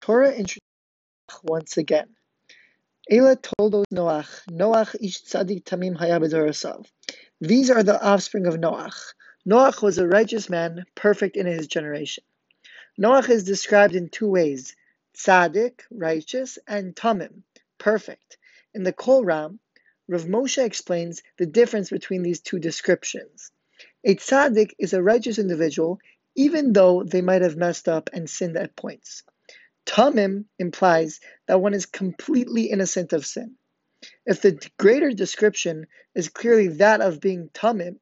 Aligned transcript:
Torah 0.00 0.30
introduces 0.30 0.60
once 1.42 1.76
again. 1.76 2.16
Ela 3.10 3.36
toldos 3.36 3.84
Noach, 3.92 4.46
Noach 4.48 4.96
ish 4.98 5.22
tzadik 5.24 5.64
tamim 5.64 5.94
haya 5.94 6.18
These 7.40 7.70
are 7.70 7.82
the 7.82 8.02
offspring 8.02 8.46
of 8.46 8.54
Noach. 8.54 9.14
Noach 9.46 9.82
was 9.82 9.98
a 9.98 10.08
righteous 10.08 10.48
man, 10.48 10.86
perfect 10.94 11.36
in 11.36 11.44
his 11.46 11.66
generation. 11.66 12.24
Noach 12.98 13.28
is 13.28 13.44
described 13.44 13.94
in 13.94 14.08
two 14.08 14.28
ways, 14.28 14.74
tzaddik, 15.14 15.80
righteous, 15.90 16.58
and 16.66 16.96
tamim, 16.96 17.42
perfect. 17.76 18.38
In 18.72 18.84
the 18.84 18.92
Kol 18.94 19.22
Ram, 19.22 19.60
Rav 20.08 20.24
Moshe 20.24 20.64
explains 20.64 21.22
the 21.36 21.46
difference 21.46 21.90
between 21.90 22.22
these 22.22 22.40
two 22.40 22.58
descriptions. 22.58 23.52
A 24.04 24.14
tzaddik 24.14 24.72
is 24.78 24.94
a 24.94 25.02
righteous 25.02 25.38
individual, 25.38 26.00
even 26.34 26.72
though 26.72 27.02
they 27.02 27.20
might 27.20 27.42
have 27.42 27.56
messed 27.56 27.88
up 27.88 28.08
and 28.14 28.30
sinned 28.30 28.56
at 28.56 28.76
points. 28.76 29.24
Tamim 29.90 30.44
implies 30.56 31.18
that 31.48 31.60
one 31.60 31.74
is 31.74 31.84
completely 31.84 32.70
innocent 32.70 33.12
of 33.12 33.26
sin. 33.26 33.56
If 34.24 34.40
the 34.40 34.70
greater 34.78 35.10
description 35.10 35.88
is 36.14 36.28
clearly 36.28 36.68
that 36.68 37.00
of 37.00 37.20
being 37.20 37.48
tamim, 37.48 37.98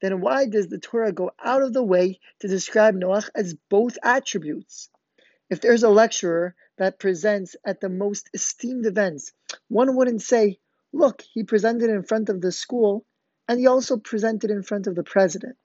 then 0.00 0.22
why 0.22 0.46
does 0.46 0.68
the 0.68 0.78
Torah 0.78 1.12
go 1.12 1.32
out 1.38 1.60
of 1.60 1.74
the 1.74 1.82
way 1.82 2.20
to 2.40 2.48
describe 2.48 2.94
Noach 2.94 3.28
as 3.34 3.52
both 3.68 3.98
attributes? 4.02 4.88
If 5.50 5.60
there's 5.60 5.82
a 5.82 5.90
lecturer 5.90 6.54
that 6.78 6.98
presents 6.98 7.54
at 7.66 7.82
the 7.82 7.90
most 7.90 8.30
esteemed 8.32 8.86
events, 8.86 9.34
one 9.68 9.94
wouldn't 9.94 10.22
say, 10.22 10.58
look, 10.94 11.20
he 11.20 11.44
presented 11.44 11.90
in 11.90 12.02
front 12.02 12.30
of 12.30 12.40
the 12.40 12.50
school 12.50 13.04
and 13.46 13.60
he 13.60 13.66
also 13.66 13.98
presented 13.98 14.50
in 14.50 14.62
front 14.62 14.86
of 14.86 14.94
the 14.94 15.04
president. 15.04 15.58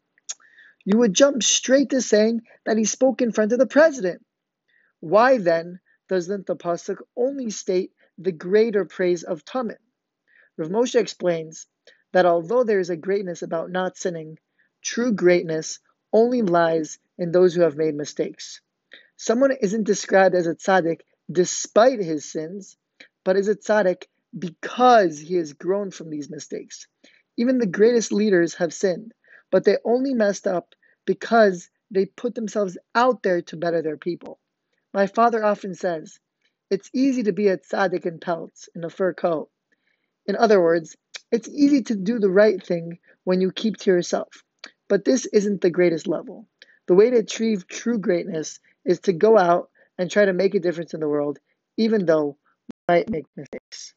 You 0.83 0.97
would 0.97 1.13
jump 1.13 1.43
straight 1.43 1.91
to 1.91 2.01
saying 2.01 2.41
that 2.65 2.77
he 2.77 2.83
spoke 2.83 3.21
in 3.21 3.31
front 3.31 3.53
of 3.53 3.59
the 3.59 3.67
president. 3.67 4.21
Why 5.01 5.39
then 5.39 5.79
doesn't 6.09 6.45
the 6.45 6.55
pasuk 6.55 7.01
only 7.15 7.49
state 7.49 7.91
the 8.19 8.31
greater 8.31 8.85
praise 8.85 9.23
of 9.23 9.43
Tamim? 9.43 9.79
Rav 10.57 10.69
Moshe 10.69 10.93
explains 10.93 11.65
that 12.11 12.27
although 12.27 12.63
there 12.63 12.79
is 12.79 12.91
a 12.91 12.97
greatness 12.97 13.41
about 13.41 13.71
not 13.71 13.97
sinning, 13.97 14.37
true 14.83 15.11
greatness 15.11 15.79
only 16.13 16.43
lies 16.43 16.99
in 17.17 17.31
those 17.31 17.55
who 17.55 17.61
have 17.61 17.77
made 17.77 17.95
mistakes. 17.95 18.61
Someone 19.17 19.51
isn't 19.51 19.85
described 19.85 20.35
as 20.35 20.45
a 20.45 20.53
tzaddik 20.53 21.01
despite 21.31 21.99
his 21.99 22.31
sins, 22.31 22.77
but 23.23 23.37
is 23.37 23.47
a 23.47 23.55
tzaddik 23.55 24.05
because 24.37 25.17
he 25.17 25.33
has 25.35 25.53
grown 25.53 25.89
from 25.89 26.11
these 26.11 26.29
mistakes. 26.29 26.85
Even 27.37 27.57
the 27.57 27.65
greatest 27.65 28.11
leaders 28.11 28.53
have 28.53 28.71
sinned, 28.71 29.15
but 29.49 29.63
they 29.63 29.77
only 29.83 30.13
messed 30.13 30.45
up 30.45 30.75
because 31.05 31.71
they 31.89 32.05
put 32.05 32.35
themselves 32.35 32.77
out 32.93 33.23
there 33.23 33.41
to 33.41 33.57
better 33.57 33.81
their 33.81 33.97
people. 33.97 34.39
My 34.93 35.07
father 35.07 35.43
often 35.43 35.73
says, 35.73 36.19
it's 36.69 36.89
easy 36.93 37.23
to 37.23 37.31
be 37.31 37.47
a 37.47 37.57
tzaddik 37.57 38.05
in 38.05 38.19
pelts, 38.19 38.69
in 38.75 38.83
a 38.83 38.89
fur 38.89 39.13
coat. 39.13 39.49
In 40.25 40.35
other 40.35 40.61
words, 40.61 40.95
it's 41.31 41.47
easy 41.47 41.81
to 41.83 41.95
do 41.95 42.19
the 42.19 42.29
right 42.29 42.61
thing 42.65 42.99
when 43.23 43.41
you 43.41 43.51
keep 43.51 43.77
to 43.77 43.91
yourself. 43.91 44.43
But 44.89 45.05
this 45.05 45.25
isn't 45.27 45.61
the 45.61 45.69
greatest 45.69 46.07
level. 46.07 46.47
The 46.87 46.95
way 46.95 47.09
to 47.09 47.17
achieve 47.17 47.67
true 47.67 47.97
greatness 47.97 48.59
is 48.83 48.99
to 49.01 49.13
go 49.13 49.37
out 49.37 49.69
and 49.97 50.11
try 50.11 50.25
to 50.25 50.33
make 50.33 50.55
a 50.55 50.59
difference 50.59 50.93
in 50.93 50.99
the 50.99 51.07
world, 51.07 51.39
even 51.77 52.05
though 52.05 52.37
we 52.67 52.95
might 52.95 53.09
make 53.09 53.25
mistakes. 53.35 53.93